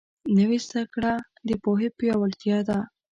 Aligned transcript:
نوې 0.37 0.57
زده 0.65 0.83
کړه 0.93 1.13
د 1.47 1.49
پوهې 1.63 1.89
پیاوړتیا 1.97 2.57
ده 2.67 2.79